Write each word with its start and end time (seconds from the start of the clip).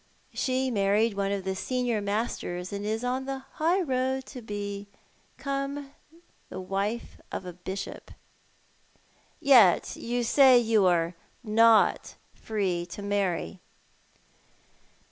She 0.33 0.71
married 0.71 1.13
one 1.13 1.31
of 1.31 1.43
the 1.43 1.55
senior 1.55 2.01
masters, 2.01 2.73
and 2.73 2.83
is 2.83 3.03
on 3.03 3.25
the 3.25 3.43
high 3.57 3.81
road 3.81 4.25
to 4.33 4.41
become 4.41 5.91
wife 6.49 7.21
of 7.31 7.45
a 7.45 7.53
bishop."" 7.53 8.09
Yet 9.39 9.95
you 9.95 10.23
say 10.23 10.57
you 10.57 10.87
are 10.87 11.13
not 11.53 12.15
free 12.33 12.87
to 12.87 13.03
marry 13.03 13.59